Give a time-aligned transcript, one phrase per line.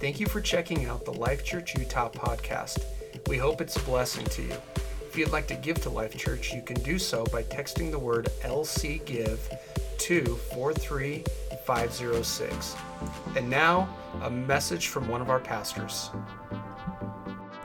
[0.00, 2.84] Thank you for checking out the Life Church Utah podcast.
[3.26, 4.54] We hope it's a blessing to you.
[5.04, 7.98] If you'd like to give to Life Church, you can do so by texting the
[7.98, 9.40] word LC Give
[9.98, 12.76] to 43506.
[13.34, 13.92] And now,
[14.22, 16.10] a message from one of our pastors.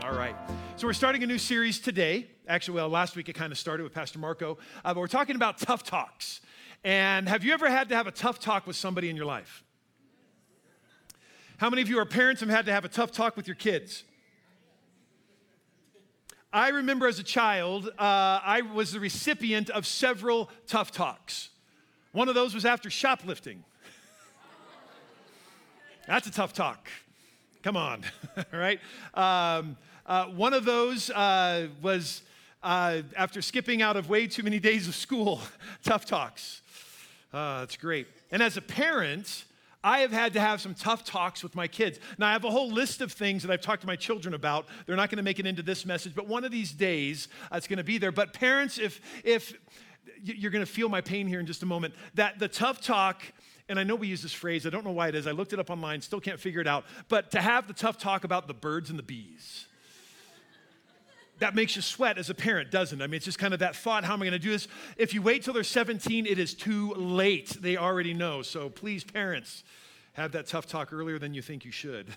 [0.01, 0.35] All right.
[0.75, 2.25] So we're starting a new series today.
[2.47, 5.35] Actually, well, last week it kind of started with Pastor Marco, uh, but we're talking
[5.35, 6.41] about tough talks.
[6.83, 9.63] And have you ever had to have a tough talk with somebody in your life?
[11.63, 13.55] How many of you are parents and had to have a tough talk with your
[13.55, 14.03] kids?
[16.51, 21.51] I remember as a child, uh, I was the recipient of several tough talks.
[22.11, 23.63] One of those was after shoplifting.
[26.05, 26.89] That's a tough talk.
[27.61, 28.03] Come on,
[28.51, 28.81] right?
[29.13, 32.23] Um, uh, one of those uh, was
[32.61, 35.39] uh, after skipping out of way too many days of school.
[35.85, 36.61] tough talks.
[37.31, 38.07] Uh, that's great.
[38.31, 39.45] And as a parent,
[39.83, 41.99] I have had to have some tough talks with my kids.
[42.17, 44.67] Now, I have a whole list of things that I've talked to my children about.
[44.85, 47.57] They're not going to make it into this message, but one of these days uh,
[47.57, 48.11] it's going to be there.
[48.11, 49.53] But parents, if, if
[50.21, 53.21] you're going to feel my pain here in just a moment, that the tough talk,
[53.67, 55.27] and I know we use this phrase, I don't know why it is.
[55.27, 57.97] I looked it up online, still can't figure it out, but to have the tough
[57.97, 59.67] talk about the birds and the bees
[61.43, 63.03] that makes you sweat as a parent, doesn't it?
[63.03, 64.69] I mean, it's just kind of that thought how am I going to do this?
[64.95, 67.49] If you wait till they're 17, it is too late.
[67.59, 68.43] They already know.
[68.43, 69.65] So please, parents,
[70.13, 72.07] have that tough talk earlier than you think you should.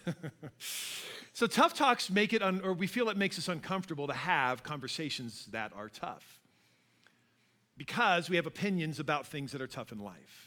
[1.32, 4.62] so, tough talks make it, un- or we feel it makes us uncomfortable to have
[4.62, 6.40] conversations that are tough
[7.76, 10.45] because we have opinions about things that are tough in life.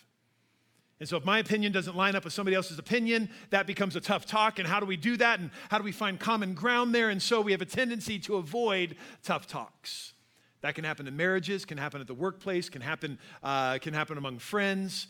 [0.99, 4.01] And so, if my opinion doesn't line up with somebody else's opinion, that becomes a
[4.01, 4.59] tough talk.
[4.59, 5.39] And how do we do that?
[5.39, 7.09] And how do we find common ground there?
[7.09, 10.13] And so, we have a tendency to avoid tough talks.
[10.61, 14.17] That can happen in marriages, can happen at the workplace, can happen, uh, can happen
[14.17, 15.07] among friends.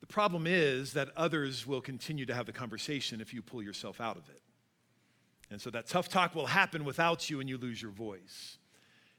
[0.00, 4.00] The problem is that others will continue to have the conversation if you pull yourself
[4.00, 4.42] out of it.
[5.52, 8.58] And so, that tough talk will happen without you and you lose your voice.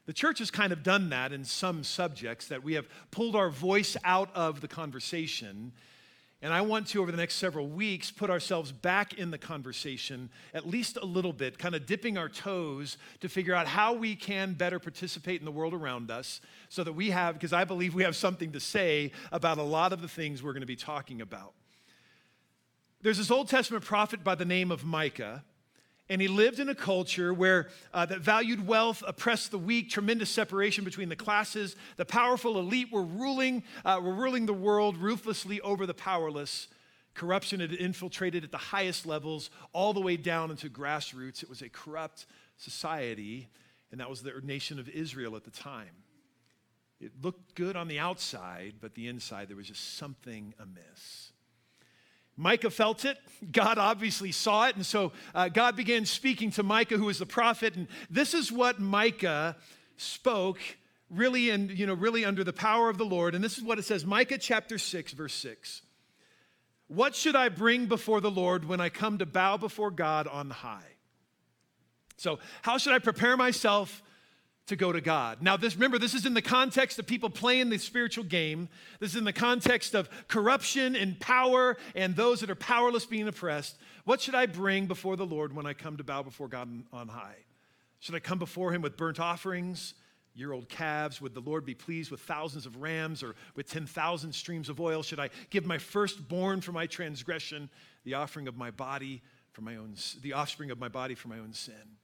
[0.06, 3.48] The church has kind of done that in some subjects, that we have pulled our
[3.48, 5.72] voice out of the conversation.
[6.42, 10.28] And I want to, over the next several weeks, put ourselves back in the conversation
[10.52, 14.14] at least a little bit, kind of dipping our toes to figure out how we
[14.14, 17.94] can better participate in the world around us so that we have, because I believe
[17.94, 20.76] we have something to say about a lot of the things we're going to be
[20.76, 21.54] talking about.
[23.00, 25.44] There's this Old Testament prophet by the name of Micah
[26.08, 30.28] and he lived in a culture where uh, that valued wealth, oppressed the weak, tremendous
[30.28, 31.76] separation between the classes.
[31.96, 36.68] The powerful elite were ruling, uh, were ruling the world ruthlessly over the powerless.
[37.14, 41.42] Corruption had infiltrated at the highest levels, all the way down into grassroots.
[41.42, 42.26] It was a corrupt
[42.58, 43.48] society,
[43.90, 46.02] and that was the nation of Israel at the time.
[47.00, 51.32] It looked good on the outside, but the inside, there was just something amiss.
[52.36, 53.18] Micah felt it.
[53.52, 54.76] God obviously saw it.
[54.76, 57.76] And so uh, God began speaking to Micah, who was the prophet.
[57.76, 59.56] And this is what Micah
[59.96, 60.58] spoke,
[61.10, 63.34] really, and you know, really under the power of the Lord.
[63.34, 65.82] And this is what it says Micah chapter 6, verse 6.
[66.88, 70.50] What should I bring before the Lord when I come to bow before God on
[70.50, 70.82] high?
[72.16, 74.02] So, how should I prepare myself
[74.66, 75.42] to go to God.
[75.42, 78.68] Now, this remember, this is in the context of people playing the spiritual game.
[78.98, 83.28] This is in the context of corruption and power and those that are powerless being
[83.28, 83.76] oppressed.
[84.04, 87.08] What should I bring before the Lord when I come to bow before God on
[87.08, 87.36] high?
[88.00, 89.94] Should I come before him with burnt offerings,
[90.34, 91.20] year old calves?
[91.20, 95.02] Would the Lord be pleased with thousands of rams or with 10,000 streams of oil?
[95.02, 97.68] Should I give my firstborn for my transgression,
[98.04, 101.38] the offering of my body for my own, the offspring of my body for my
[101.38, 101.98] own sin?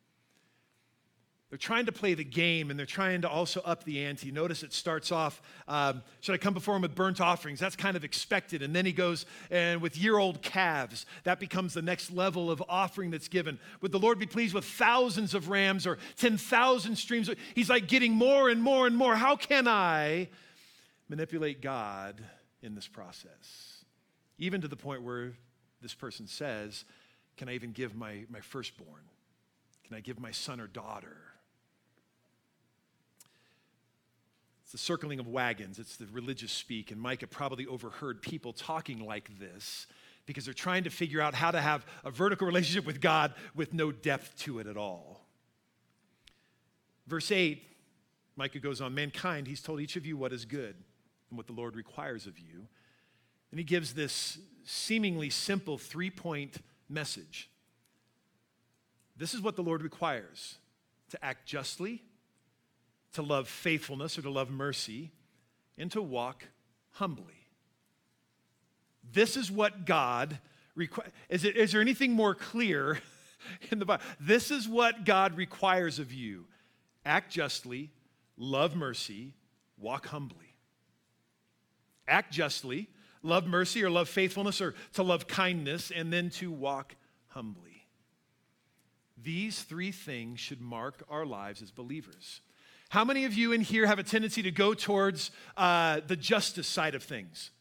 [1.51, 4.31] They're trying to play the game and they're trying to also up the ante.
[4.31, 7.59] Notice it starts off, um, should I come before him with burnt offerings?
[7.59, 8.63] That's kind of expected.
[8.63, 12.63] And then he goes, and with year old calves, that becomes the next level of
[12.69, 13.59] offering that's given.
[13.81, 17.29] Would the Lord be pleased with thousands of rams or 10,000 streams?
[17.57, 19.17] He's like getting more and more and more.
[19.17, 20.29] How can I
[21.09, 22.23] manipulate God
[22.63, 23.83] in this process?
[24.39, 25.33] Even to the point where
[25.83, 26.85] this person says,
[27.37, 29.03] Can I even give my, my firstborn?
[29.89, 31.17] Can I give my son or daughter?
[34.71, 36.93] It's the circling of wagons, it's the religious speak.
[36.93, 39.89] And Micah probably overheard people talking like this
[40.27, 43.75] because they're trying to figure out how to have a vertical relationship with God with
[43.75, 45.27] no depth to it at all.
[47.09, 47.61] Verse 8,
[48.37, 50.77] Micah goes on Mankind, he's told each of you what is good
[51.31, 52.69] and what the Lord requires of you.
[53.51, 56.59] And he gives this seemingly simple three point
[56.89, 57.51] message.
[59.17, 60.59] This is what the Lord requires
[61.09, 62.05] to act justly,
[63.15, 65.11] to love faithfulness or to love mercy,
[65.77, 66.45] and to walk
[66.93, 67.49] humbly.
[69.13, 70.39] This is what God
[70.75, 71.11] requires.
[71.29, 72.99] Is, is there anything more clear
[73.71, 74.05] in the Bible?
[74.21, 76.47] This is what God requires of you
[77.05, 77.91] act justly,
[78.37, 79.35] love mercy,
[79.79, 80.55] walk humbly.
[82.07, 82.89] Act justly,
[83.23, 86.95] love mercy or love faithfulness or to love kindness, and then to walk
[87.29, 87.87] humbly.
[89.23, 92.41] These three things should mark our lives as believers.
[92.91, 96.67] How many of you in here have a tendency to go towards uh, the justice
[96.67, 97.53] side of things?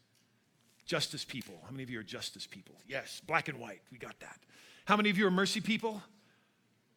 [0.86, 1.54] Justice people.
[1.64, 2.74] How many of you are justice people?
[2.88, 3.80] Yes, black and white.
[3.92, 4.40] We got that.
[4.86, 6.02] How many of you are mercy people?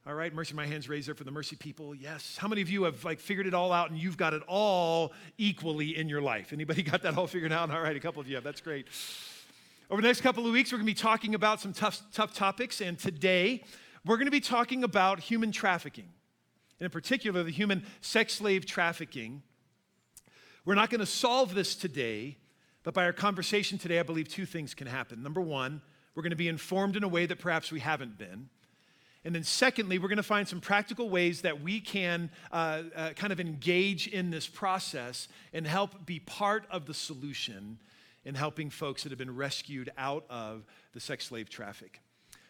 [0.07, 1.93] All right, mercy, my hands raised there for the mercy people.
[1.93, 2.35] Yes.
[2.35, 5.13] How many of you have like figured it all out and you've got it all
[5.37, 6.53] equally in your life?
[6.53, 7.69] Anybody got that all figured out?
[7.69, 8.43] All right, a couple of you have.
[8.43, 8.87] That's great.
[9.91, 12.33] Over the next couple of weeks, we're going to be talking about some tough, tough
[12.33, 13.63] topics, and today
[14.03, 16.09] we're going to be talking about human trafficking,
[16.83, 19.41] in particular, the human sex slave trafficking.
[20.65, 22.37] We're not going to solve this today,
[22.83, 25.23] but by our conversation today, I believe two things can happen.
[25.23, 25.81] Number one,
[26.15, 28.49] we're going to be informed in a way that perhaps we haven't been.
[29.25, 33.09] And then, secondly, we're going to find some practical ways that we can uh, uh,
[33.11, 37.79] kind of engage in this process and help be part of the solution
[38.25, 42.01] in helping folks that have been rescued out of the sex slave traffic.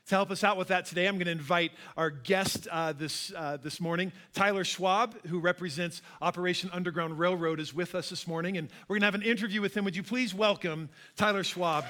[0.07, 3.31] To help us out with that today, I'm going to invite our guest uh, this,
[3.37, 8.57] uh, this morning, Tyler Schwab, who represents Operation Underground Railroad, is with us this morning,
[8.57, 9.85] and we're going to have an interview with him.
[9.85, 11.85] Would you please welcome Tyler Schwab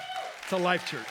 [0.50, 1.07] to Life Church?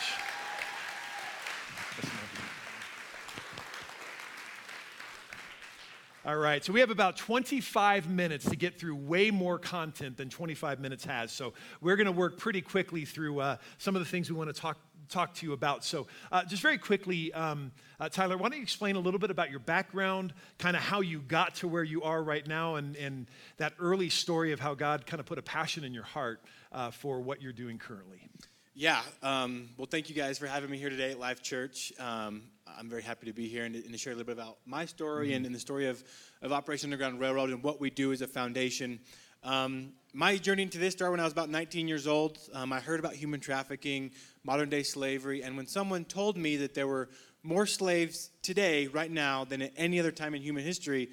[6.24, 10.28] All right, so we have about 25 minutes to get through way more content than
[10.28, 11.32] 25 minutes has.
[11.32, 14.54] So we're going to work pretty quickly through uh, some of the things we want
[14.54, 14.78] to talk
[15.12, 15.84] talk to you about.
[15.84, 17.70] So, uh, just very quickly, um,
[18.00, 21.00] uh, Tyler, why don't you explain a little bit about your background, kind of how
[21.00, 23.26] you got to where you are right now, and, and
[23.58, 26.40] that early story of how God kind of put a passion in your heart
[26.72, 28.28] uh, for what you're doing currently?
[28.74, 31.92] Yeah, um, well, thank you guys for having me here today at Life Church.
[32.00, 32.42] Um,
[32.78, 34.86] I'm very happy to be here and, and, to share a little bit about my
[34.86, 35.36] story mm-hmm.
[35.36, 36.02] and, and, the story of,
[36.40, 38.98] of Operation Underground Railroad and what we do as a foundation.
[39.44, 42.38] Um, my journey into this started when I was about 19 years old.
[42.54, 44.12] Um, I heard about human trafficking,
[44.44, 47.08] modern day slavery, and when someone told me that there were
[47.42, 51.10] more slaves today, right now, than at any other time in human history,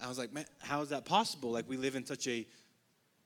[0.00, 1.50] I was like, man, how is that possible?
[1.50, 2.46] Like, we live in such a,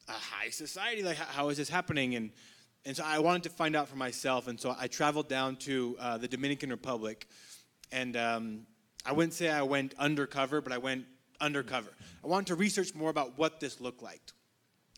[0.08, 1.02] a high society.
[1.02, 2.14] Like, how, is this happening?
[2.14, 2.30] And
[2.84, 5.96] and so I wanted to find out for myself, and so I traveled down to
[6.00, 7.28] uh, the Dominican Republic,
[7.92, 8.66] and um,
[9.06, 11.04] I wouldn't say I went undercover, but I went
[11.40, 11.90] undercover.
[12.24, 14.20] I wanted to research more about what this looked like.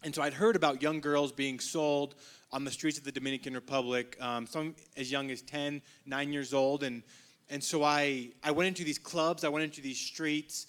[0.05, 2.15] And so I'd heard about young girls being sold
[2.53, 6.53] on the streets of the Dominican Republic, um, some as young as 10, 9 years
[6.53, 6.83] old.
[6.83, 7.03] And,
[7.49, 10.67] and so I, I went into these clubs, I went into these streets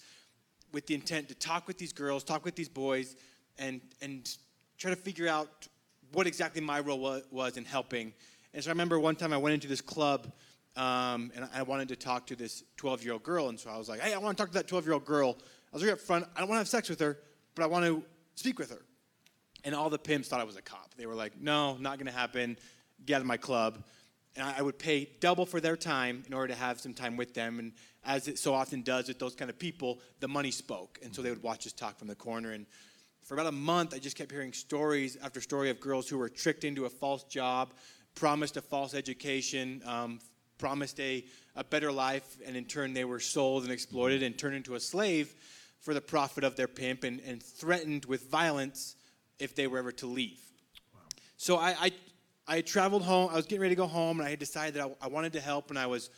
[0.72, 3.14] with the intent to talk with these girls, talk with these boys,
[3.58, 4.26] and, and
[4.78, 5.68] try to figure out
[6.12, 8.14] what exactly my role was, in helping.
[8.54, 10.32] And so I remember one time I went into this club
[10.76, 13.50] um, and I wanted to talk to this 12 year old girl.
[13.50, 15.04] And so I was like, hey, I want to talk to that 12 year old
[15.04, 15.36] girl.
[15.74, 16.24] I was right up front.
[16.34, 17.18] I don't want to have sex with her,
[17.54, 18.02] but I want to
[18.34, 18.85] speak with her.
[19.66, 20.94] And all the pimps thought I was a cop.
[20.96, 22.56] They were like, no, not going to happen.
[23.04, 23.82] Get out of my club.
[24.36, 27.34] And I would pay double for their time in order to have some time with
[27.34, 27.58] them.
[27.58, 27.72] And
[28.04, 31.00] as it so often does with those kind of people, the money spoke.
[31.02, 32.52] And so they would watch us talk from the corner.
[32.52, 32.64] And
[33.24, 36.28] for about a month, I just kept hearing stories after story of girls who were
[36.28, 37.74] tricked into a false job,
[38.14, 40.20] promised a false education, um,
[40.58, 41.24] promised a,
[41.56, 44.80] a better life, and in turn they were sold and exploited and turned into a
[44.80, 45.34] slave
[45.80, 48.95] for the profit of their pimp and, and threatened with violence
[49.38, 50.40] if they were ever to leave.
[50.94, 51.00] Wow.
[51.36, 51.92] So I, I,
[52.46, 53.30] I, traveled home.
[53.30, 55.32] I was getting ready to go home, and I had decided that I, I wanted
[55.34, 56.10] to help when I was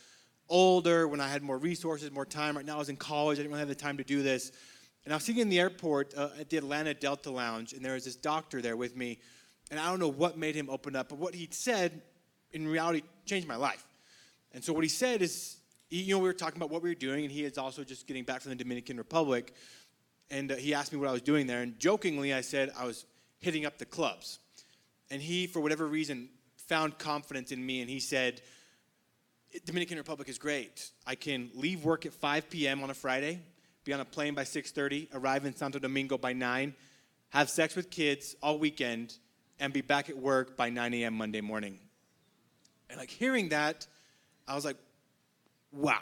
[0.49, 2.55] older, when I had more resources, more time.
[2.55, 3.37] Right now I was in college.
[3.37, 4.51] I didn't really have the time to do this.
[5.05, 7.93] And I was sitting in the airport uh, at the Atlanta Delta Lounge, and there
[7.93, 9.19] was this doctor there with me.
[9.71, 12.01] And I don't know what made him open up, but what he said
[12.51, 13.85] in reality changed my life.
[14.51, 15.57] And so what he said is,
[15.89, 18.07] you know, we were talking about what we were doing, and he is also just
[18.07, 19.53] getting back from the Dominican Republic.
[20.31, 21.61] And uh, he asked me what I was doing there.
[21.61, 23.05] And jokingly, I said I was
[23.39, 24.39] hitting up the clubs.
[25.09, 26.29] And he, for whatever reason,
[26.67, 28.41] found confidence in me, and he said,
[29.65, 30.91] Dominican Republic is great.
[31.07, 32.83] I can leave work at 5 p.m.
[32.83, 33.41] on a Friday
[33.89, 36.75] be on a plane by 6.30, arrive in Santo Domingo by 9,
[37.29, 39.15] have sex with kids all weekend,
[39.59, 41.15] and be back at work by 9 a.m.
[41.15, 41.79] Monday morning.
[42.89, 43.87] And like hearing that,
[44.47, 44.77] I was like,
[45.71, 46.01] wow.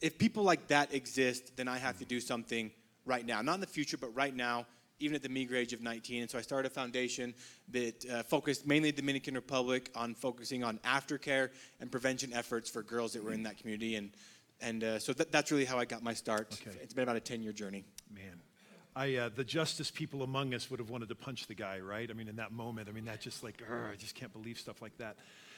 [0.00, 2.70] If people like that exist, then I have to do something
[3.04, 3.42] right now.
[3.42, 4.66] Not in the future, but right now,
[4.98, 6.22] even at the meager age of 19.
[6.22, 7.34] And so I started a foundation
[7.70, 11.50] that uh, focused mainly the Dominican Republic on focusing on aftercare
[11.80, 13.96] and prevention efforts for girls that were in that community.
[13.96, 14.10] And
[14.60, 16.58] and uh, so that's really how I got my start.
[16.66, 16.76] Okay.
[16.82, 17.84] It's been about a 10 year journey.
[18.14, 18.40] Man.
[18.94, 22.10] I, uh, the justice people among us would have wanted to punch the guy, right?
[22.10, 24.80] I mean, in that moment, I mean, that just like, I just can't believe stuff
[24.80, 25.16] like that.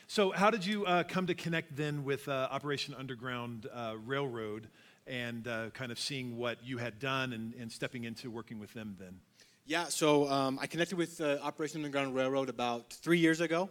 [0.09, 4.69] So, how did you uh, come to connect then with uh, Operation Underground uh, Railroad
[5.07, 8.73] and uh, kind of seeing what you had done and, and stepping into working with
[8.73, 9.21] them then?
[9.69, 13.69] Yeah, so um, I connected with uh, Operation Underground Railroad about three years ago.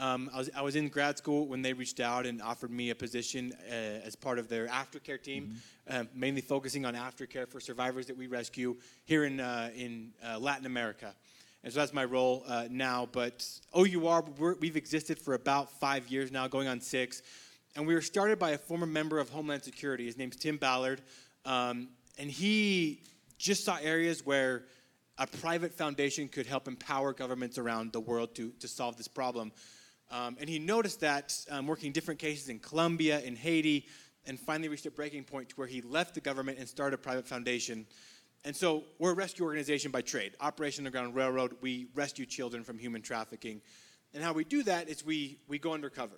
[0.00, 2.88] Um, I, was, I was in grad school when they reached out and offered me
[2.88, 5.56] a position uh, as part of their aftercare team,
[5.90, 8.74] uh, mainly focusing on aftercare for survivors that we rescue
[9.04, 11.14] here in, uh, in uh, Latin America.
[11.62, 13.06] And so that's my role uh, now.
[13.12, 17.20] But OUR, we're, we've existed for about five years now, going on six.
[17.76, 20.06] And we were started by a former member of Homeland Security.
[20.06, 21.02] His name's Tim Ballard.
[21.44, 23.02] Um, and he
[23.36, 24.62] just saw areas where
[25.18, 29.52] a private foundation could help empower governments around the world to, to solve this problem.
[30.10, 33.86] Um, and he noticed that um, working different cases in Colombia, in Haiti,
[34.26, 36.98] and finally reached a breaking point to where he left the government and started a
[36.98, 37.86] private foundation.
[38.44, 40.32] And so we're a rescue organization by trade.
[40.40, 43.60] Operation Underground Railroad, we rescue children from human trafficking.
[44.12, 46.16] And how we do that is we, we go undercover.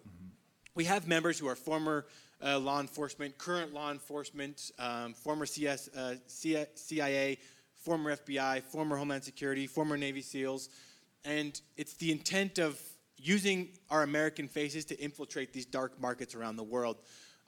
[0.74, 2.06] We have members who are former
[2.44, 7.38] uh, law enforcement, current law enforcement, um, former CS, uh, CIA,
[7.86, 10.70] former FBI, former Homeland Security, former Navy SEALs.
[11.24, 12.80] And it's the intent of
[13.16, 16.96] using our American faces to infiltrate these dark markets around the world.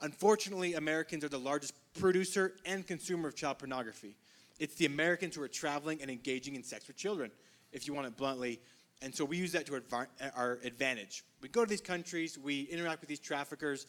[0.00, 4.14] Unfortunately, Americans are the largest producer and consumer of child pornography.
[4.60, 7.32] It's the Americans who are traveling and engaging in sex with children,
[7.72, 8.60] if you want it bluntly.
[9.02, 9.82] And so we use that to
[10.36, 11.24] our uh, advantage.
[11.42, 13.86] We go to these countries, we interact with these traffickers,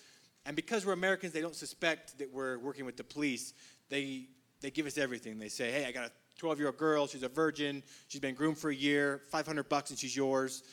[0.48, 3.54] and because we're Americans, they don't suspect that we're working with the police.
[3.90, 4.30] They,
[4.62, 5.38] they give us everything.
[5.38, 8.34] They say, hey, I got a 12 year old girl, she's a virgin, she's been
[8.34, 10.64] groomed for a year, 500 bucks and she's yours.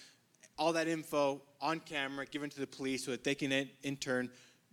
[0.56, 4.30] All that info on camera given to the police so that they can, in, turn,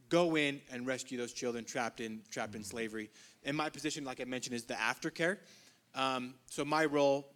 [0.08, 3.10] go in and rescue those children trapped in, trapped in slavery.
[3.44, 5.40] And my position, like I mentioned, is the aftercare.
[5.96, 7.28] Um, so my role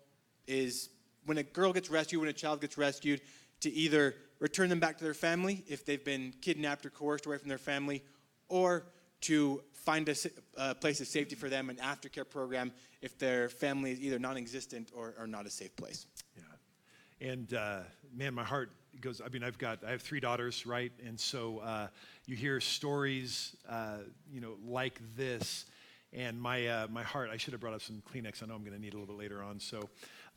[0.46, 0.90] is
[1.26, 3.22] when a girl gets rescued, when a child gets rescued,
[3.62, 7.40] to either return them back to their family if they've been kidnapped or coerced away
[7.40, 8.04] from their family,
[8.50, 8.86] or
[9.22, 10.16] to find a,
[10.58, 12.72] a place of safety for them, an aftercare program,
[13.02, 16.06] if their family is either non existent or, or not a safe place.
[16.36, 17.30] Yeah.
[17.30, 17.80] And uh,
[18.16, 18.72] man, my heart
[19.02, 20.92] goes, I mean, I've got, I have three daughters, right?
[21.06, 21.88] And so uh,
[22.26, 24.00] you hear stories, uh,
[24.32, 25.66] you know, like this.
[26.14, 28.42] And my, uh, my heart, I should have brought up some Kleenex.
[28.42, 29.60] I know I'm going to need a little bit later on.
[29.60, 29.90] So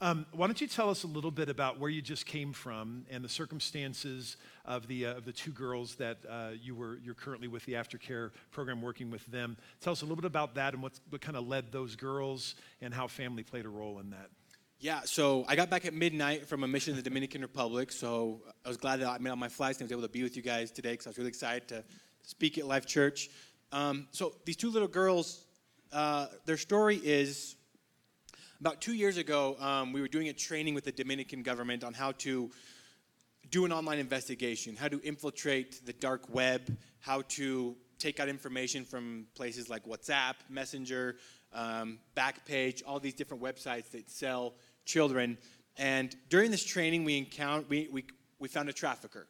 [0.03, 3.05] um, why don't you tell us a little bit about where you just came from
[3.11, 7.15] and the circumstances of the, uh, of the two girls that uh, you were, you're
[7.15, 9.59] currently with the aftercare program working with them.
[9.81, 12.55] Tell us a little bit about that and what's, what kind of led those girls
[12.81, 14.31] and how family played a role in that.
[14.79, 17.93] Yeah, so I got back at midnight from a mission in the Dominican Republic.
[17.93, 20.23] So I was glad that I made all my flights and was able to be
[20.23, 21.85] with you guys today because I was really excited to
[22.23, 23.29] speak at Life Church.
[23.73, 25.45] Um, so these two little girls,
[25.93, 27.57] uh, their story is
[28.61, 31.95] about two years ago, um, we were doing a training with the Dominican government on
[31.95, 32.51] how to
[33.51, 38.85] do an online investigation, how to infiltrate the dark web, how to take out information
[38.85, 41.17] from places like WhatsApp, Messenger,
[41.55, 45.39] um, Backpage, all these different websites that sell children.
[45.79, 47.31] And during this training, we
[47.69, 48.05] we, we,
[48.39, 49.27] we found a trafficker.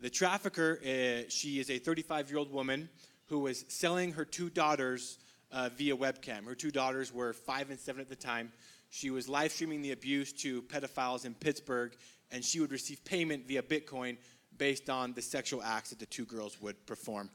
[0.00, 2.88] The trafficker, uh, she is a 35 year old woman
[3.26, 5.18] who was selling her two daughters
[5.52, 6.44] uh, via webcam.
[6.44, 8.50] Her two daughters were five and seven at the time.
[8.90, 11.94] She was live streaming the abuse to pedophiles in Pittsburgh,
[12.30, 14.16] and she would receive payment via Bitcoin
[14.58, 17.30] based on the sexual acts that the two girls would perform.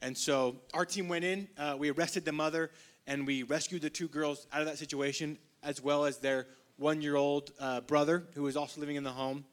[0.00, 2.70] And so our team went in, uh, we arrested the mother,
[3.06, 7.00] and we rescued the two girls out of that situation, as well as their one
[7.00, 9.44] year old uh, brother, who was also living in the home.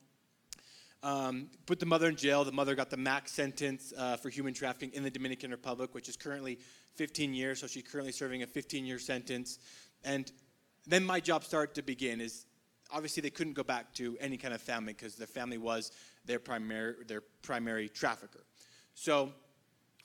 [1.02, 2.44] Um, put the mother in jail.
[2.44, 6.10] The mother got the max sentence uh, for human trafficking in the Dominican Republic, which
[6.10, 6.60] is currently
[6.96, 7.62] 15 years.
[7.62, 9.60] So she's currently serving a 15 year sentence.
[10.04, 10.30] And
[10.86, 12.20] then my job started to begin.
[12.20, 12.46] Is
[12.92, 15.92] obviously they couldn't go back to any kind of family because their family was
[16.26, 18.44] their primary their primary trafficker.
[18.94, 19.32] So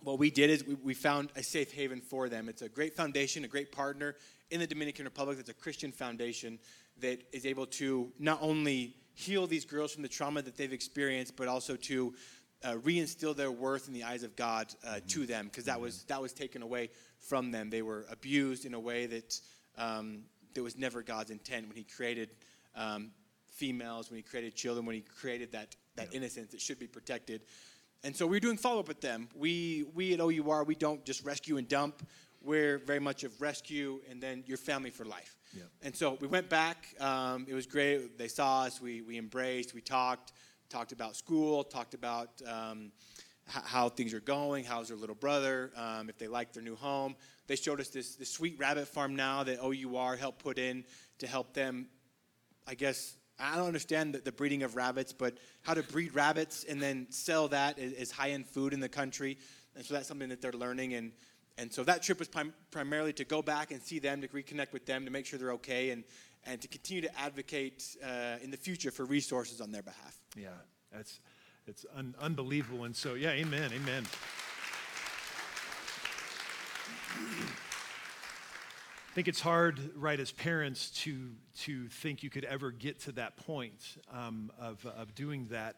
[0.05, 2.49] what we did is we, we found a safe haven for them.
[2.49, 4.15] It's a great foundation, a great partner
[4.51, 5.39] in the Dominican Republic.
[5.39, 6.59] that's a Christian foundation
[7.01, 11.37] that is able to not only heal these girls from the trauma that they've experienced,
[11.37, 12.15] but also to
[12.63, 16.05] uh, reinstill their worth in the eyes of God uh, to them, because that was
[16.05, 17.71] that was taken away from them.
[17.71, 19.41] They were abused in a way that
[19.77, 20.23] um,
[20.55, 22.31] that was never God's intent when He created
[22.75, 23.11] um,
[23.47, 26.19] females, when He created children, when He created that that yeah.
[26.19, 27.43] innocence that should be protected.
[28.03, 29.29] And so we're doing follow up with them.
[29.35, 32.07] We we at OUR we don't just rescue and dump.
[32.43, 35.37] We're very much of rescue and then your family for life.
[35.83, 36.87] And so we went back.
[37.01, 38.19] Um, it was great.
[38.19, 38.81] They saw us.
[38.81, 39.75] We, we embraced.
[39.75, 40.33] We talked.
[40.71, 41.63] Talked about school.
[41.63, 42.91] Talked about um,
[43.49, 46.77] h- how things are going, how's their little brother, um, if they like their new
[46.77, 47.15] home.
[47.47, 50.85] They showed us this, this sweet rabbit farm now that OUR helped put in
[51.19, 51.89] to help them,
[52.67, 56.65] I guess, I don't understand the, the breeding of rabbits, but how to breed rabbits
[56.65, 59.39] and then sell that as, as high-end food in the country.
[59.77, 60.95] And so that's something that they're learning.
[60.95, 61.13] And,
[61.57, 64.73] and so that trip was prim- primarily to go back and see them, to reconnect
[64.73, 66.05] with them, to make sure they're okay, and,
[66.45, 70.17] and to continue to advocate uh, in the future for resources on their behalf.
[70.37, 70.49] Yeah,
[70.93, 71.21] that's
[71.67, 72.85] it's un- unbelievable.
[72.85, 74.05] And so, yeah, amen, amen.
[79.11, 81.31] I think it's hard, right, as parents to
[81.61, 85.77] to think you could ever get to that point um, of of doing that.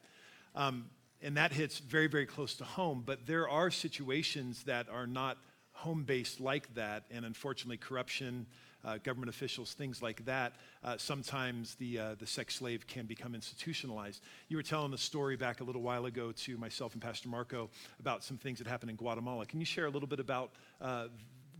[0.54, 0.86] Um,
[1.22, 3.02] and that hits very, very close to home.
[3.04, 5.38] But there are situations that are not
[5.76, 8.46] home based like that, and unfortunately, corruption,
[8.84, 10.54] uh, government officials, things like that,
[10.84, 14.22] uh, sometimes the, uh, the sex slave can become institutionalized.
[14.48, 17.68] You were telling the story back a little while ago to myself and Pastor Marco
[18.00, 19.44] about some things that happened in Guatemala.
[19.44, 21.08] Can you share a little bit about uh,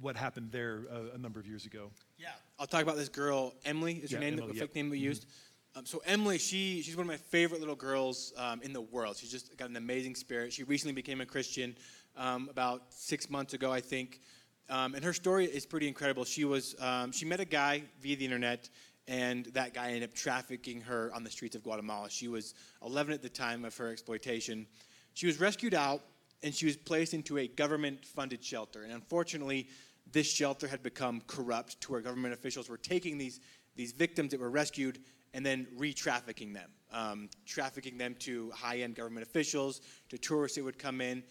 [0.01, 1.91] what happened there a, a, number of years ago?
[2.19, 2.29] Yeah.
[2.59, 4.69] I'll talk about this girl, Emily is her name, Emily, the yep.
[4.69, 5.27] fake name we used.
[5.75, 9.17] Um, so Emily, she, she's one of my favorite little girls um, in the world.
[9.19, 10.53] She's just got an amazing spirit.
[10.53, 11.77] She recently became a Christian
[12.17, 14.21] um, about six months ago, I think.
[14.69, 16.25] Um, and her story is pretty incredible.
[16.25, 18.69] She was um, she met a guy via the internet,
[19.07, 22.11] and that guy ended up trafficking her on the streets of Guatemala.
[22.11, 22.55] She was
[22.85, 24.67] 11 at the time of her exploitation.
[25.15, 26.03] She was rescued out,
[26.43, 28.83] and she was placed into a government-funded shelter.
[28.83, 29.69] And unfortunately,
[30.11, 33.41] this shelter had become corrupt to where government officials were taking these
[33.77, 34.99] these victims that were rescued
[35.35, 40.79] and then re-trafficking them, um, trafficking them to high-end government officials, to tourists that would
[40.79, 41.23] come in.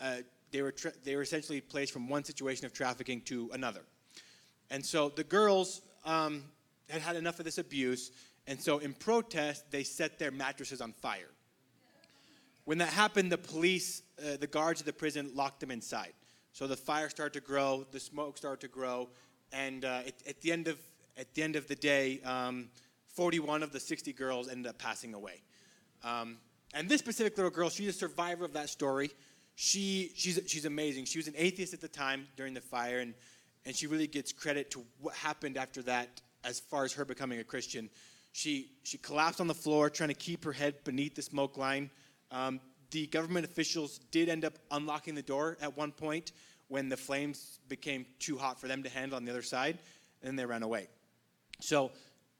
[0.00, 0.16] Uh,
[0.52, 3.82] they were tra- they were essentially placed from one situation of trafficking to another,
[4.70, 6.44] and so the girls um,
[6.88, 8.12] had had enough of this abuse,
[8.46, 11.30] and so in protest they set their mattresses on fire.
[12.64, 16.12] When that happened, the police, uh, the guards of the prison, locked them inside.
[16.52, 19.08] So the fire started to grow, the smoke started to grow,
[19.52, 20.78] and uh, at, at, the end of
[21.16, 22.20] at the end of the day.
[22.22, 22.68] Um,
[23.16, 25.40] 41 of the 60 girls ended up passing away.
[26.04, 26.36] Um,
[26.74, 29.10] and this specific little girl, she's a survivor of that story.
[29.56, 31.06] She, she's, she's amazing.
[31.06, 33.14] She was an atheist at the time during the fire, and,
[33.64, 37.40] and she really gets credit to what happened after that as far as her becoming
[37.40, 37.90] a Christian.
[38.32, 41.90] She, she collapsed on the floor trying to keep her head beneath the smoke line.
[42.30, 46.32] Um, the government officials did end up unlocking the door at one point
[46.68, 49.78] when the flames became too hot for them to handle on the other side,
[50.22, 50.88] and they ran away.
[51.60, 51.92] So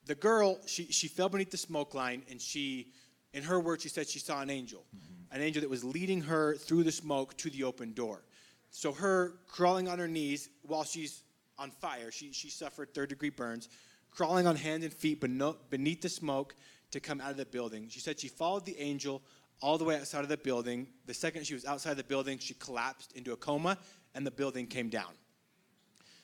[0.05, 2.93] the girl, she, she fell beneath the smoke line, and she,
[3.33, 5.06] in her words, she said she saw an angel, mm-hmm.
[5.33, 8.23] An angel that was leading her through the smoke to the open door.
[8.71, 11.23] So her crawling on her knees while she's
[11.59, 13.69] on fire, she, she suffered third degree burns,
[14.11, 16.55] crawling on hands and feet beneath the smoke
[16.91, 17.89] to come out of the building.
[17.89, 19.23] She said she followed the angel
[19.62, 20.87] all the way outside of the building.
[21.07, 23.79] The second she was outside the building, she collapsed into a coma,
[24.15, 25.12] and the building came down.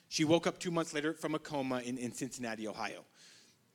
[0.09, 3.03] She woke up two months later from a coma in, in Cincinnati, Ohio.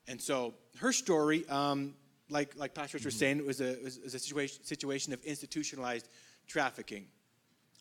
[0.07, 1.95] And so her story, um,
[2.31, 3.19] like, like Pastor was mm-hmm.
[3.19, 6.09] saying, it was a, was, was a situation, situation of institutionalized
[6.47, 7.07] trafficking.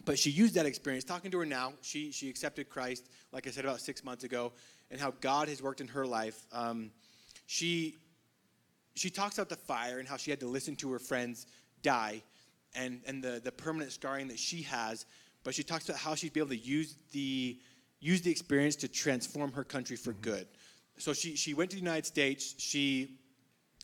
[0.05, 1.03] But she used that experience.
[1.03, 4.53] Talking to her now, she, she accepted Christ, like I said, about six months ago,
[4.89, 6.45] and how God has worked in her life.
[6.51, 6.91] Um,
[7.45, 7.97] she,
[8.95, 11.47] she talks about the fire and how she had to listen to her friends
[11.81, 12.21] die
[12.75, 15.05] and, and the, the permanent scarring that she has.
[15.43, 17.60] But she talks about how she'd be able to use the,
[17.99, 20.21] use the experience to transform her country for mm-hmm.
[20.21, 20.47] good
[20.97, 22.55] so she, she went to the United States.
[22.57, 23.17] She,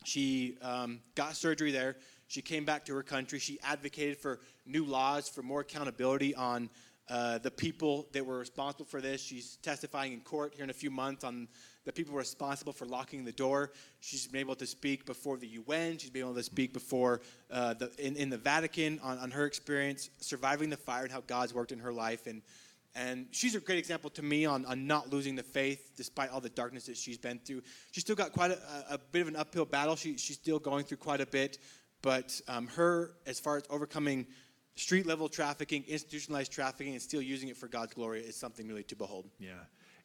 [0.04, 1.96] she um, got surgery there.
[2.26, 3.38] She came back to her country.
[3.38, 6.70] She advocated for new laws, for more accountability on
[7.08, 9.22] uh, the people that were responsible for this.
[9.22, 11.48] She's testifying in court here in a few months on
[11.84, 13.72] the people responsible for locking the door.
[14.00, 15.98] She's been able to speak before the UN.
[15.98, 19.44] She's been able to speak before uh, the, in, in the Vatican on, on her
[19.44, 22.26] experience surviving the fire and how God's worked in her life.
[22.26, 22.40] And
[22.96, 26.40] and she's a great example to me on, on not losing the faith despite all
[26.40, 27.62] the darkness that she's been through.
[27.90, 28.58] She's still got quite a,
[28.90, 29.96] a bit of an uphill battle.
[29.96, 31.58] She, she's still going through quite a bit.
[32.02, 34.26] But um, her, as far as overcoming
[34.76, 38.84] street level trafficking, institutionalized trafficking, and still using it for God's glory is something really
[38.84, 39.28] to behold.
[39.38, 39.52] Yeah.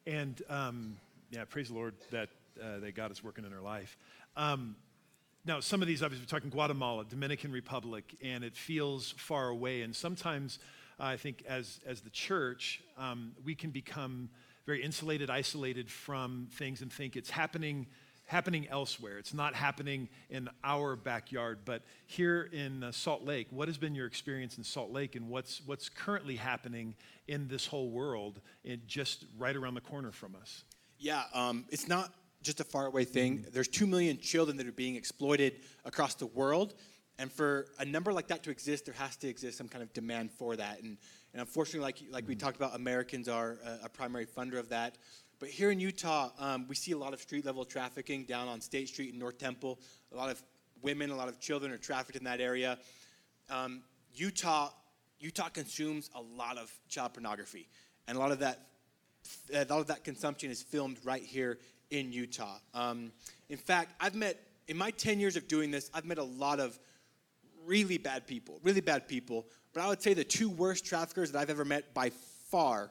[0.06, 0.96] And um,
[1.30, 3.96] yeah, praise the Lord that, uh, that God is working in her life.
[4.36, 4.74] Um,
[5.44, 9.82] now, some of these, obviously, we're talking Guatemala, Dominican Republic, and it feels far away.
[9.82, 10.58] And sometimes
[11.00, 14.28] I think as, as the church, um, we can become
[14.66, 17.86] very insulated, isolated from things and think it's happening
[18.30, 19.18] happening elsewhere.
[19.18, 23.92] It's not happening in our backyard, but here in uh, Salt Lake, what has been
[23.92, 26.94] your experience in Salt Lake and what's, what's currently happening
[27.26, 30.62] in this whole world in just right around the corner from us?
[30.96, 33.38] Yeah, um, it's not just a faraway thing.
[33.38, 33.50] Mm-hmm.
[33.52, 36.74] There's 2 million children that are being exploited across the world
[37.20, 39.92] And for a number like that to exist, there has to exist some kind of
[39.92, 40.80] demand for that.
[40.80, 40.96] And,
[41.34, 44.96] and unfortunately, like, like we talked about, Americans are a, a primary funder of that.
[45.38, 48.62] But here in Utah, um, we see a lot of street level trafficking down on
[48.62, 49.78] State Street in North Temple.
[50.14, 50.42] A lot of
[50.80, 52.78] women, a lot of children are trafficked in that area.
[53.50, 53.82] Um,
[54.14, 54.70] Utah,
[55.18, 57.68] Utah consumes a lot of child pornography,
[58.08, 58.60] and a lot of that,
[59.52, 61.58] a lot of that consumption is filmed right here
[61.90, 62.56] in Utah.
[62.72, 63.12] Um,
[63.50, 66.60] in fact, I've met in my 10 years of doing this, I've met a lot
[66.60, 66.78] of
[67.66, 69.46] really bad people, really bad people.
[69.72, 72.10] But I would say the two worst traffickers that I've ever met by
[72.50, 72.90] far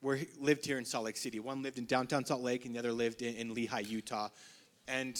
[0.00, 1.38] were lived here in Salt Lake City.
[1.38, 4.28] One lived in downtown Salt Lake, and the other lived in, in Lehi, Utah.
[4.88, 5.18] And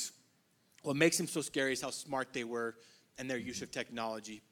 [0.82, 2.74] what makes them so scary is how smart they were
[3.18, 4.42] and their use of technology.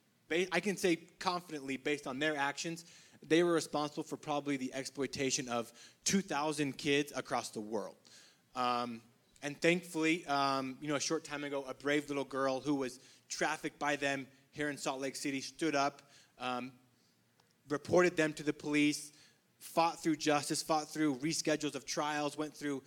[0.52, 2.84] I can say confidently, based on their actions,
[3.26, 5.72] they were responsible for probably the exploitation of
[6.04, 7.96] 2,000 kids across the world.
[8.54, 9.02] Um,
[9.42, 13.00] and thankfully, um, you know, a short time ago, a brave little girl who was
[13.30, 16.02] trafficked by them here in Salt Lake City stood up,
[16.38, 16.72] um,
[17.68, 19.12] reported them to the police,
[19.58, 22.82] fought through justice, fought through reschedules of trials, went through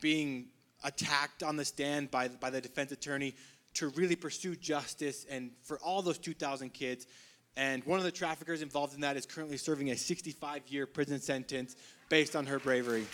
[0.00, 0.48] being
[0.82, 3.34] attacked on the stand by, by the defense attorney
[3.74, 7.06] to really pursue justice and for all those 2,000 kids.
[7.56, 11.20] And one of the traffickers involved in that is currently serving a 65 year prison
[11.20, 11.76] sentence
[12.08, 13.06] based on her bravery.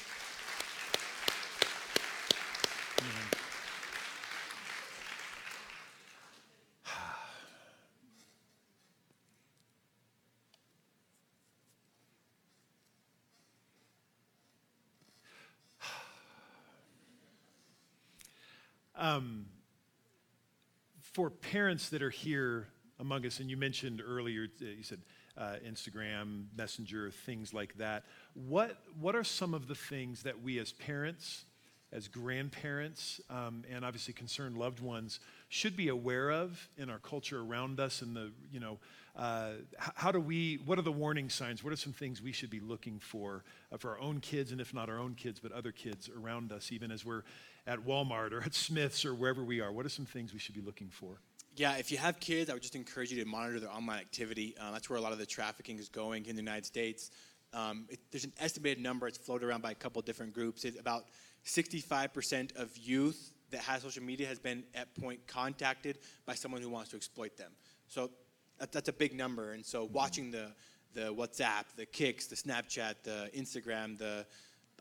[21.18, 22.68] For parents that are here
[23.00, 25.00] among us, and you mentioned earlier, uh, you said
[25.37, 28.04] uh, Instagram, Messenger, things like that.
[28.35, 31.44] What, what are some of the things that we as parents,
[31.90, 37.40] as grandparents, um, and obviously concerned loved ones should be aware of in our culture
[37.40, 38.78] around us and the, you know,
[39.18, 41.64] uh, how do we, what are the warning signs?
[41.64, 44.61] What are some things we should be looking for uh, for our own kids, and
[44.61, 47.24] if not our own kids, but other kids around us, even as we're
[47.66, 49.72] at Walmart or at Smith's or wherever we are?
[49.72, 51.18] What are some things we should be looking for?
[51.57, 54.54] Yeah, if you have kids, I would just encourage you to monitor their online activity.
[54.61, 57.11] Uh, that's where a lot of the trafficking is going in the United States.
[57.52, 60.64] Um, it, there's an estimated number, it's floated around by a couple different groups.
[60.64, 61.07] It's about
[61.44, 66.68] 65% of youth that has social media has been at point contacted by someone who
[66.68, 67.50] wants to exploit them.
[67.88, 68.11] So
[68.59, 69.53] that, that's a big number.
[69.53, 70.53] And so watching the,
[70.94, 74.27] the WhatsApp, the Kiks, the Snapchat, the Instagram, the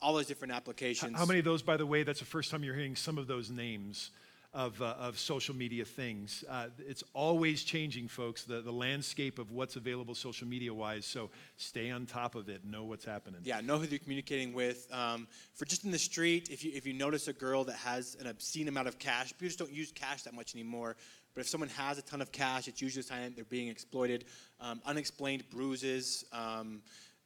[0.01, 1.17] all those different applications.
[1.17, 3.25] How many of those, by the way, that's the first time you're hearing some of
[3.25, 4.11] those names
[4.53, 6.43] of, uh, of social media things.
[6.49, 11.05] Uh, it's always changing, folks, the, the landscape of what's available social media wise.
[11.05, 13.41] So stay on top of it, know what's happening.
[13.43, 14.87] Yeah, know who you're communicating with.
[14.91, 18.17] Um, for just in the street, if you, if you notice a girl that has
[18.19, 20.95] an obscene amount of cash, people just don't use cash that much anymore.
[21.37, 23.67] But if someone has a ton of cash, it's usually a sign that they're being
[23.67, 24.25] exploited.
[24.59, 26.25] Um, unexplained bruises.
[26.33, 26.81] Um,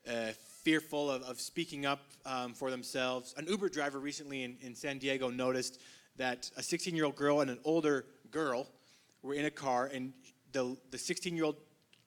[0.05, 0.31] uh,
[0.65, 3.33] fearful of, of, speaking up um, for themselves.
[3.37, 5.79] An Uber driver recently in, in San Diego noticed
[6.17, 8.67] that a 16 year old girl and an older girl
[9.21, 10.11] were in a car, and
[10.51, 11.55] the 16 year old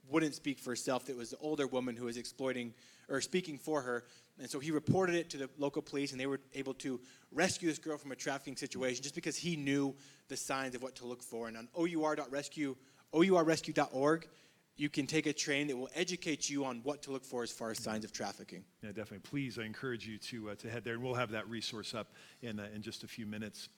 [0.09, 1.09] wouldn't speak for herself.
[1.09, 2.75] It was the older woman who was exploiting
[3.09, 4.05] or speaking for her.
[4.39, 7.01] And so he reported it to the local police, and they were able to
[7.33, 9.95] rescue this girl from a trafficking situation just because he knew
[10.29, 11.47] the signs of what to look for.
[11.47, 12.75] And on our.rescue,
[13.15, 14.29] ourrescue.org,
[14.77, 17.53] you can take a train that will educate you on what to look for as
[17.53, 18.65] far as signs of trafficking.
[18.83, 19.21] Yeah, definitely.
[19.21, 22.09] Please, I encourage you to, uh, to head there, and we'll have that resource up
[22.43, 23.69] in, uh, in just a few minutes.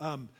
[0.00, 0.30] Um,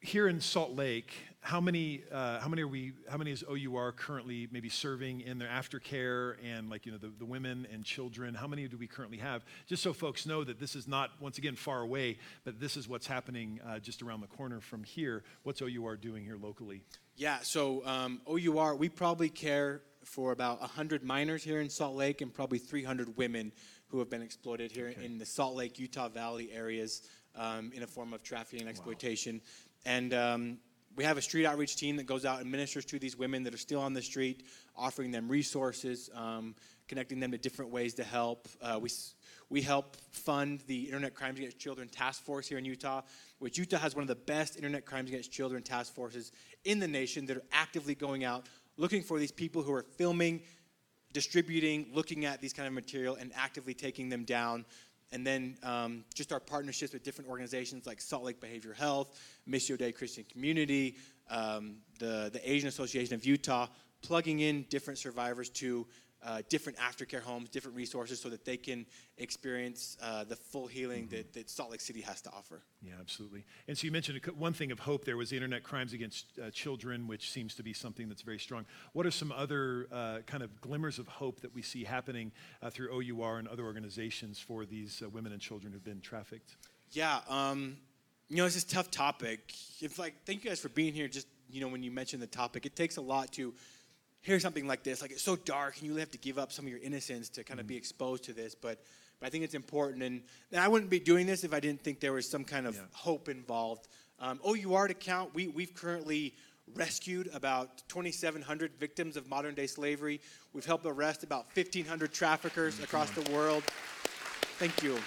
[0.00, 3.92] here in Salt Lake, how many, uh, how many are we, how many is OUR
[3.92, 8.34] currently maybe serving in their aftercare and like, you know, the, the women and children?
[8.34, 9.44] How many do we currently have?
[9.66, 12.88] Just so folks know that this is not, once again, far away, but this is
[12.88, 15.24] what's happening uh, just around the corner from here.
[15.42, 16.82] What's OUR doing here locally?
[17.16, 22.20] Yeah, so um, OUR, we probably care for about 100 minors here in Salt Lake
[22.20, 23.52] and probably 300 women
[23.88, 25.04] who have been exploited here okay.
[25.04, 27.02] in the Salt Lake, Utah Valley areas
[27.38, 29.36] um, in a form of trafficking and exploitation.
[29.36, 29.40] Wow.
[29.88, 30.58] And um,
[30.96, 33.54] we have a street outreach team that goes out and ministers to these women that
[33.54, 34.44] are still on the street,
[34.76, 36.54] offering them resources, um,
[36.88, 38.48] connecting them to different ways to help.
[38.60, 38.90] Uh, we,
[39.48, 43.00] we help fund the Internet Crimes Against Children Task Force here in Utah,
[43.38, 46.32] which Utah has one of the best Internet Crimes Against Children task forces
[46.66, 48.46] in the nation that are actively going out
[48.76, 50.42] looking for these people who are filming,
[51.14, 54.66] distributing, looking at these kind of material, and actively taking them down
[55.12, 59.18] and then um, just our partnerships with different organizations like Salt Lake Behavioral Health,
[59.48, 60.96] Missio Dei Christian Community,
[61.30, 63.66] um, the, the Asian Association of Utah,
[64.02, 65.86] plugging in different survivors to
[66.22, 68.86] uh, different aftercare homes, different resources so that they can
[69.18, 72.62] experience uh, the full healing that, that Salt Lake City has to offer.
[72.82, 73.44] Yeah, absolutely.
[73.68, 76.50] And so you mentioned one thing of hope there was the internet crimes against uh,
[76.50, 78.66] children, which seems to be something that's very strong.
[78.92, 82.70] What are some other uh, kind of glimmers of hope that we see happening uh,
[82.70, 86.56] through OUR and other organizations for these uh, women and children who've been trafficked?
[86.90, 87.76] Yeah, um,
[88.28, 89.54] you know, it's a tough topic.
[89.80, 91.08] It's like, thank you guys for being here.
[91.08, 93.54] Just, you know, when you mentioned the topic, it takes a lot to
[94.22, 95.00] hear something like this.
[95.02, 97.44] Like, it's so dark, and you have to give up some of your innocence to
[97.44, 98.54] kind of be exposed to this.
[98.54, 98.82] But,
[99.20, 100.02] but I think it's important.
[100.02, 102.66] And, and I wouldn't be doing this if I didn't think there was some kind
[102.66, 102.82] of Yeah.
[102.92, 103.88] hope involved.
[104.20, 106.34] Um, OUR to count, we, we've currently
[106.74, 110.20] rescued about 2,700 victims of modern day slavery.
[110.52, 113.62] We've helped arrest about 1,500 traffickers across the world.
[114.58, 114.98] Thank you.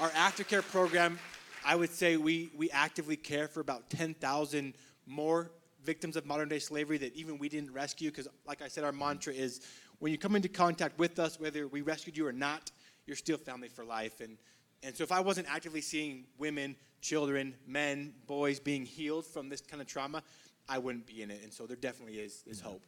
[0.00, 1.18] Our aftercare program,
[1.64, 4.74] I would say we, we actively care for about 10,000
[5.06, 5.50] more
[5.84, 8.10] victims of modern day slavery that even we didn't rescue.
[8.10, 9.60] Because, like I said, our mantra is
[9.98, 12.70] when you come into contact with us, whether we rescued you or not,
[13.06, 14.20] you're still family for life.
[14.20, 14.38] And,
[14.82, 19.60] and so, if I wasn't actively seeing women, children, men, boys being healed from this
[19.60, 20.22] kind of trauma,
[20.68, 21.40] I wouldn't be in it.
[21.42, 22.82] And so, there definitely is, is hope.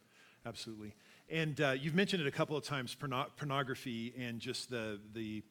[0.47, 0.95] Absolutely.
[1.31, 5.43] And uh, you've mentioned it a couple of times, porno- pornography and just the, the,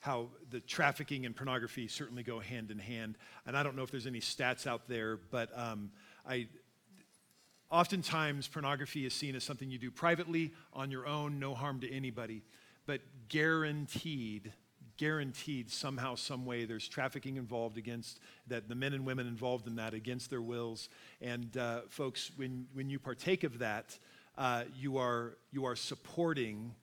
[0.00, 3.16] how the trafficking and pornography certainly go hand in hand.
[3.46, 5.92] And I don't know if there's any stats out there, but um,
[6.28, 6.48] I,
[7.70, 11.90] oftentimes pornography is seen as something you do privately, on your own, no harm to
[11.90, 12.42] anybody.
[12.86, 14.52] But guaranteed,
[14.96, 19.76] guaranteed somehow, some way, there's trafficking involved against that the men and women involved in
[19.76, 20.88] that against their wills.
[21.20, 23.98] And uh, folks, when, when you partake of that,
[24.36, 26.74] uh, you, are, you are supporting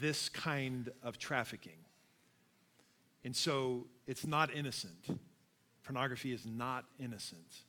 [0.00, 1.78] this kind of trafficking.
[3.24, 5.18] And so it's not innocent.
[5.84, 7.62] Pornography is not innocent.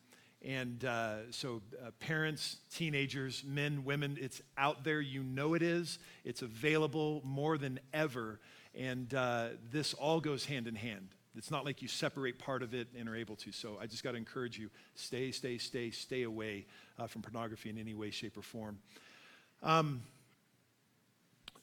[0.46, 5.02] And uh, so, uh, parents, teenagers, men, women, it's out there.
[5.02, 5.98] You know it is.
[6.24, 8.40] It's available more than ever.
[8.76, 11.08] And uh, this all goes hand in hand.
[11.36, 13.52] It's not like you separate part of it and are able to.
[13.52, 16.68] So, I just got to encourage you stay, stay, stay, stay away
[17.00, 18.78] uh, from pornography in any way, shape, or form.
[19.64, 20.04] Um,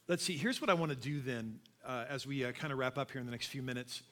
[0.09, 2.79] let's see, here's what I want to do then uh, as we uh, kind of
[2.79, 4.03] wrap up here in the next few minutes.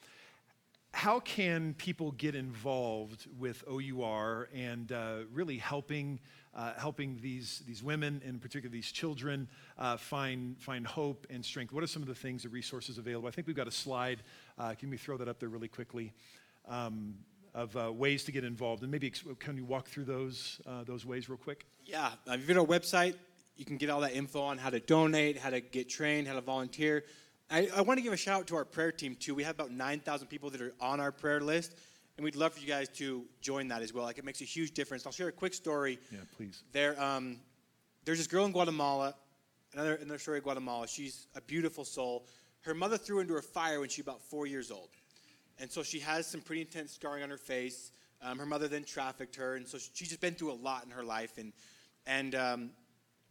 [0.93, 6.19] How can people get involved with OUR and uh, really helping,
[6.55, 9.49] uh, helping these, these women, and in particular these children,
[9.79, 11.73] uh, find, find hope and strength?
[11.73, 13.29] What are some of the things, the resources available?
[13.29, 14.23] I think we've got a slide.
[14.59, 16.13] Uh, can we throw that up there really quickly?
[16.69, 17.15] Um,
[17.55, 21.05] of uh, ways to get involved, and maybe can you walk through those uh, those
[21.05, 21.67] ways real quick?
[21.85, 23.15] Yeah, if you go to our website,
[23.57, 26.35] you can get all that info on how to donate, how to get trained, how
[26.35, 27.05] to volunteer.
[27.51, 29.35] I, I want to give a shout out to our prayer team too.
[29.35, 31.75] We have about 9,000 people that are on our prayer list,
[32.17, 34.05] and we'd love for you guys to join that as well.
[34.05, 35.05] Like it makes a huge difference.
[35.05, 35.99] I'll share a quick story.
[36.13, 36.63] Yeah, please.
[36.71, 37.39] There, um,
[38.05, 39.17] there's this girl in Guatemala,
[39.73, 40.87] another another story of Guatemala.
[40.87, 42.27] She's a beautiful soul.
[42.61, 44.91] Her mother threw her into a fire when she was about four years old,
[45.59, 47.91] and so she has some pretty intense scarring on her face.
[48.23, 50.91] Um, her mother then trafficked her, and so she's just been through a lot in
[50.91, 51.37] her life.
[51.37, 51.53] And
[52.07, 52.71] and um,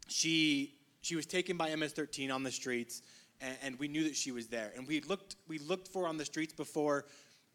[0.08, 3.02] she she was taken by MS-13 on the streets,
[3.40, 4.72] and, and we knew that she was there.
[4.76, 7.06] And we looked we looked for her on the streets before.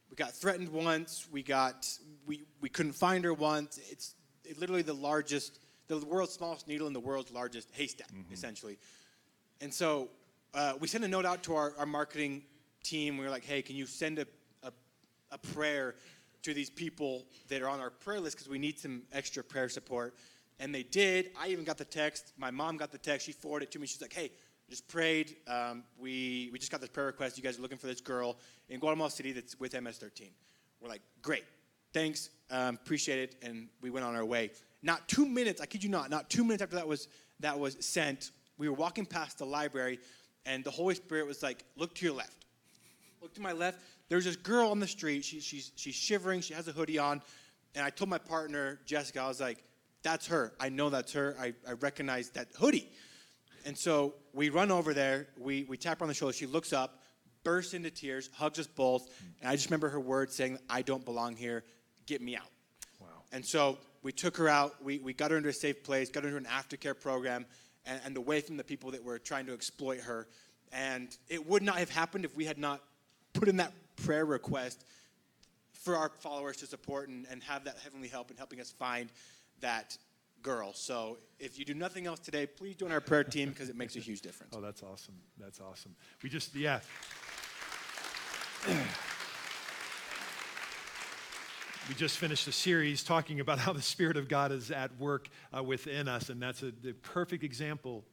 [0.10, 1.28] We got threatened once.
[1.32, 1.90] We got
[2.26, 3.80] we we couldn't find her once.
[3.90, 4.16] It's
[4.60, 8.78] literally the largest, the world's smallest needle in the world's largest haystack, essentially.
[9.62, 10.10] And so
[10.54, 12.44] uh, we sent a note out to our, our marketing
[12.84, 13.18] team.
[13.18, 14.28] We were like, hey, can you send a,
[14.64, 14.72] a,
[15.32, 15.96] a prayer
[16.46, 19.68] to these people that are on our prayer list because we need some extra prayer
[19.68, 20.16] support.
[20.60, 21.32] And they did.
[21.40, 22.34] I even got the text.
[22.38, 23.26] My mom got the text.
[23.26, 23.88] She forwarded it to me.
[23.88, 24.32] She's like, hey,
[24.70, 25.36] just prayed.
[25.48, 27.38] Um, we, we just got this prayer request.
[27.38, 28.38] You guys are looking for this girl
[28.70, 30.30] in Guatemala City that's with MS-13.
[30.82, 31.44] We're like, great.
[31.94, 32.30] Thanks.
[32.50, 33.36] Um, appreciate it.
[33.42, 34.52] And we went on our way.
[34.82, 37.08] Not two minutes, I kid you not, not two minutes after that was,
[37.40, 40.00] that was sent, we were walking past the library,
[40.46, 42.46] and the Holy Spirit was like, look to your left.
[43.22, 43.80] Look to my left.
[44.10, 45.26] There's this girl on the street.
[45.26, 46.42] She, she's, she's shivering.
[46.42, 47.22] She has a hoodie on.
[47.74, 49.64] And I told my partner, Jessica, I was like,
[50.04, 50.54] that's her.
[50.60, 51.36] I know that's her.
[51.40, 52.92] I, I recognize that hoodie.
[53.66, 55.28] And so we run over there.
[55.38, 56.34] We, we tap her on the shoulder.
[56.34, 57.02] She looks up,
[57.44, 59.10] bursts into tears, hugs us both.
[59.42, 61.64] And I just remember her words saying, I don't belong here.
[62.06, 62.50] Get me out.
[63.02, 63.08] Wow.
[63.32, 64.84] And so we took her out.
[64.84, 67.48] We, we got her into a safe place, got her into an aftercare program,
[67.88, 70.28] and, and away from the people that were trying to exploit her.
[70.72, 72.82] And it would not have happened if we had not
[73.34, 74.86] put in that prayer request
[75.74, 79.10] for our followers to support and, and have that heavenly help in helping us find
[79.62, 79.98] that
[80.46, 80.74] girl.
[80.74, 83.96] So if you do nothing else today, please join our prayer team because it makes
[83.96, 84.54] a huge difference.
[84.56, 85.16] Oh, that's awesome.
[85.40, 85.96] That's awesome.
[86.22, 86.82] We just, yeah.
[91.90, 95.30] we just finished a series talking about how the Spirit of God is at work
[95.56, 98.06] uh, within us, and that's a, the perfect example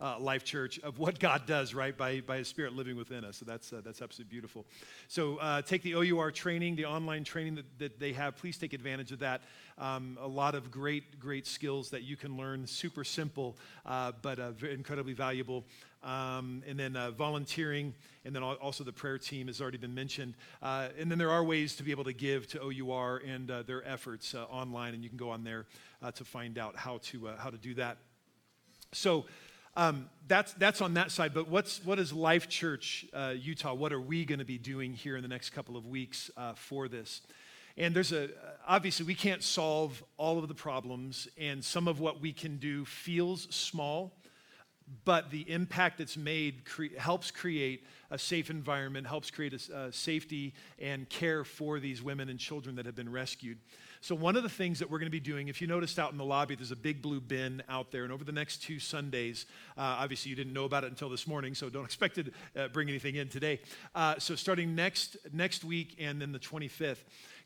[0.00, 3.38] uh, Life Church of what God does, right, by, by His Spirit living within us.
[3.38, 4.64] So that's, uh, that's absolutely beautiful.
[5.08, 8.36] So uh, take the OUR training, the online training that, that they have.
[8.36, 9.42] Please take advantage of that.
[9.76, 12.66] Um, a lot of great, great skills that you can learn.
[12.66, 13.56] Super simple,
[13.86, 15.64] uh, but uh, incredibly valuable.
[16.04, 17.92] Um, and then uh, volunteering,
[18.24, 20.34] and then also the prayer team has already been mentioned.
[20.62, 23.62] Uh, and then there are ways to be able to give to OUR and uh,
[23.62, 25.66] their efforts uh, online, and you can go on there
[26.14, 27.98] to find out how to, how to do that.
[28.92, 29.26] So,
[29.78, 33.72] um, that's, that's on that side, but what's, what is Life Church uh, Utah?
[33.74, 36.54] What are we going to be doing here in the next couple of weeks uh,
[36.54, 37.22] for this?
[37.76, 38.28] And there's a,
[38.66, 42.84] obviously, we can't solve all of the problems, and some of what we can do
[42.84, 44.12] feels small,
[45.04, 49.92] but the impact that's made cre- helps create a safe environment, helps create a, a
[49.92, 53.58] safety and care for these women and children that have been rescued.
[54.00, 56.12] So, one of the things that we're going to be doing, if you noticed out
[56.12, 58.04] in the lobby, there's a big blue bin out there.
[58.04, 61.26] And over the next two Sundays, uh, obviously you didn't know about it until this
[61.26, 63.60] morning, so don't expect to uh, bring anything in today.
[63.94, 66.96] Uh, so, starting next, next week and then the 25th, I'm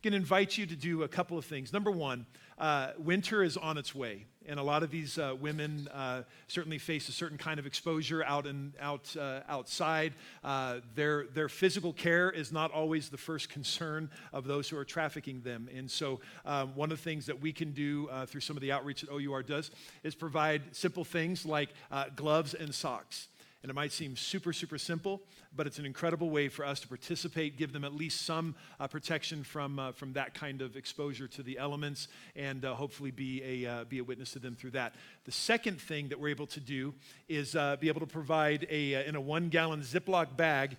[0.03, 1.73] going to invite you to do a couple of things.
[1.73, 2.27] Number one,
[2.59, 6.79] uh, winter is on its way, and a lot of these uh, women uh, certainly
[6.79, 10.15] face a certain kind of exposure out and out uh, outside.
[10.43, 14.85] Uh, their their physical care is not always the first concern of those who are
[14.85, 18.41] trafficking them, and so um, one of the things that we can do uh, through
[18.41, 19.71] some of the outreach that OUR does
[20.03, 21.71] is provide simple things like
[22.17, 23.29] gloves and socks.
[23.63, 25.23] And it might seem super, super simple,
[25.55, 28.89] but it's an incredible way for us to participate, give them at least some uh,
[28.89, 33.65] protection from, uh, from that kind of exposure to the elements, and uh, hopefully be
[33.65, 34.95] a, uh, be a witness to them through that.
[35.25, 36.95] The second thing that we're able to do
[37.29, 40.77] is uh, be able to provide a, uh, in a one gallon Ziploc bag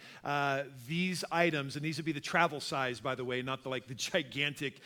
[0.86, 3.88] these items, and these would be the travel size, by the way, not the like
[3.88, 4.82] the gigantic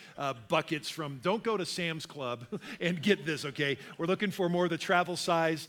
[0.48, 2.46] buckets from, don't go to Sam's Club
[2.82, 3.78] and get this, okay?
[3.98, 5.68] We're looking for more of the travel size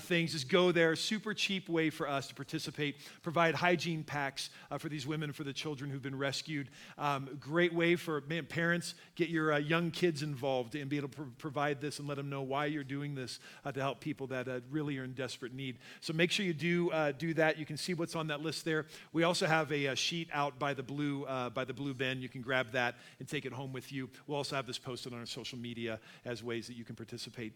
[0.00, 0.32] things.
[0.32, 4.88] Just go there, super cheap way for us to participate, provide hygiene packs uh, for
[4.88, 6.70] these women, for the children who've been rescued.
[6.96, 11.08] Um, great way for man, parents, get your uh, young kids involved and be able
[11.08, 13.25] to provide this and let them know why you're doing this
[13.64, 15.78] uh, to help people that uh, really are in desperate need.
[16.00, 17.58] So make sure you do uh, do that.
[17.58, 18.86] You can see what's on that list there.
[19.12, 22.20] We also have a, a sheet out by the blue uh, by the blue bin.
[22.20, 24.08] You can grab that and take it home with you.
[24.26, 27.52] We'll also have this posted on our social media as ways that you can participate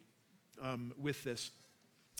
[0.62, 1.50] um, with this.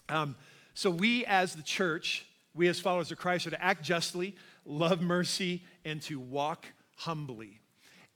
[0.09, 0.37] Um,
[0.75, 4.35] so we as the church we as followers of Christ are to act justly,
[4.65, 7.61] love mercy, and to walk humbly.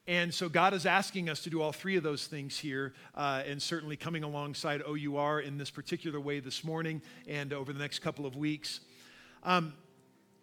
[0.06, 3.42] And so God is asking us to do all three of those things here, uh,
[3.46, 8.00] and certainly coming alongside OUR in this particular way this morning and over the next
[8.00, 8.80] couple of weeks.
[9.42, 9.72] Um,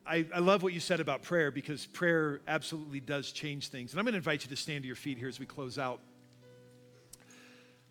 [0.05, 3.91] I, I, love what you said about prayer because prayer absolutely does change things.
[3.91, 5.77] And I'm going to invite you to stand to your feet here as we close
[5.77, 5.99] out.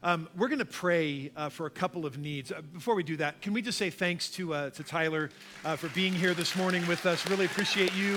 [0.02, 2.50] Um, we're going to pray uh, for a couple of needs.
[2.50, 5.30] Uh, before we do that, can we just say thanks to, uh, to Tyler
[5.64, 7.28] uh, for being here this morning with us?
[7.28, 8.16] Really appreciate you.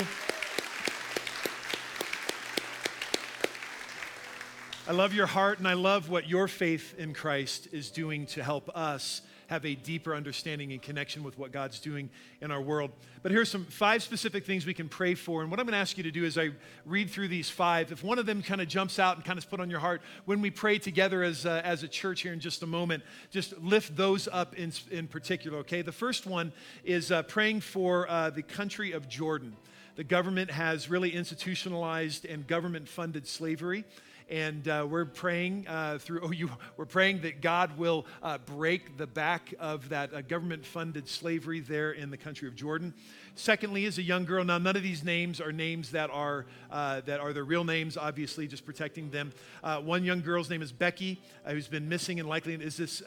[4.85, 8.43] I love your heart and I love what your faith in Christ is doing to
[8.43, 12.09] help us have a deeper understanding and connection with what God's doing
[12.41, 12.91] in our world.
[13.21, 15.41] But here's some five specific things we can pray for.
[15.41, 16.49] And what I'm going to ask you to do as I
[16.85, 19.49] read through these five, if one of them kind of jumps out and kind of
[19.49, 22.41] put on your heart, when we pray together as, uh, as a church here in
[22.41, 25.81] just a moment, just lift those up in, in particular, okay?
[25.81, 26.51] The first one
[26.83, 29.55] is uh, praying for uh, the country of Jordan.
[29.95, 33.85] The government has really institutionalized and government funded slavery
[34.29, 39.07] and uh, we're praying uh, through OU, we're praying that God will uh, break the
[39.07, 42.93] back of that uh, government funded slavery there in the country of Jordan.
[43.35, 47.01] Secondly, as a young girl, now none of these names are names that are, uh,
[47.01, 49.33] that are their real names, obviously, just protecting them.
[49.63, 53.01] Uh, one young girl's name is Becky, who's been missing and likely is this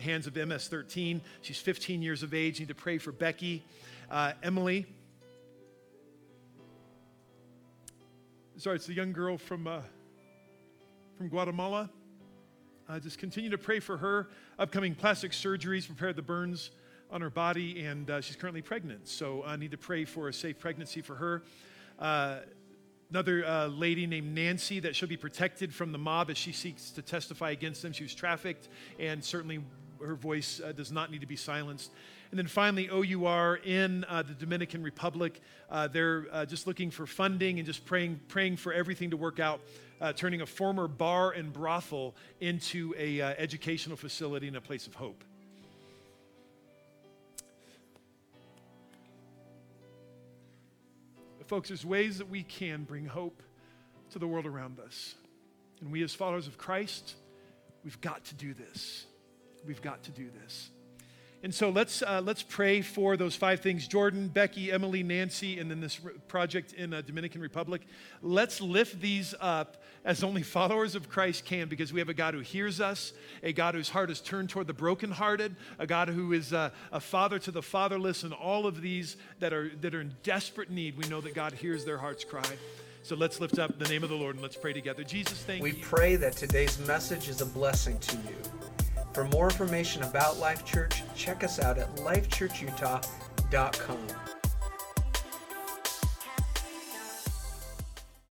[0.00, 1.20] hands of MS 13.
[1.42, 2.58] She's 15 years of age.
[2.58, 3.64] Need to pray for Becky.
[4.42, 4.86] Emily,
[8.56, 9.68] sorry, it's a young girl from
[11.22, 11.88] from Guatemala.
[12.88, 14.28] Uh, just continue to pray for her.
[14.58, 16.72] Upcoming plastic surgeries, prepare the burns
[17.12, 19.06] on her body, and uh, she's currently pregnant.
[19.06, 21.44] So I need to pray for a safe pregnancy for her.
[21.96, 22.38] Uh,
[23.10, 26.90] another uh, lady named Nancy that she'll be protected from the mob as she seeks
[26.90, 27.92] to testify against them.
[27.92, 29.60] She was trafficked, and certainly
[30.04, 31.92] her voice uh, does not need to be silenced.
[32.32, 35.40] And then finally, OUR in uh, the Dominican Republic.
[35.70, 39.38] Uh, they're uh, just looking for funding and just praying, praying for everything to work
[39.38, 39.60] out
[40.02, 44.88] uh, turning a former bar and brothel into a uh, educational facility and a place
[44.88, 45.22] of hope.
[51.46, 53.42] Folks, there's ways that we can bring hope
[54.10, 55.14] to the world around us.
[55.80, 57.14] And we, as followers of Christ,
[57.84, 59.04] we've got to do this.
[59.64, 60.71] We've got to do this.
[61.44, 65.68] And so let's, uh, let's pray for those five things Jordan, Becky, Emily, Nancy, and
[65.68, 67.82] then this project in uh, Dominican Republic.
[68.22, 72.34] Let's lift these up as only followers of Christ can because we have a God
[72.34, 73.12] who hears us,
[73.42, 77.00] a God whose heart is turned toward the brokenhearted, a God who is uh, a
[77.00, 80.96] father to the fatherless, and all of these that are, that are in desperate need.
[80.96, 82.44] We know that God hears their hearts cry.
[83.02, 85.02] So let's lift up the name of the Lord and let's pray together.
[85.02, 85.82] Jesus, thank We you.
[85.82, 88.71] pray that today's message is a blessing to you.
[89.12, 94.21] For more information about Life Church, check us out at lifechurchutah.com.